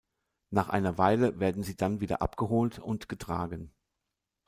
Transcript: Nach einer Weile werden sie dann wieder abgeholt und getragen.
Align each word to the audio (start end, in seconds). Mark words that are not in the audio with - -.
Nach 0.49 0.69
einer 0.69 0.97
Weile 0.97 1.39
werden 1.39 1.61
sie 1.61 1.75
dann 1.75 2.01
wieder 2.01 2.23
abgeholt 2.23 2.79
und 2.79 3.07
getragen. 3.07 3.71